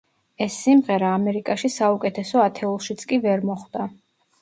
[0.45, 3.91] ეს სიმღერა, ამერიკაში საუკეთესო ათეულშიც კი ვერ მოხვდა.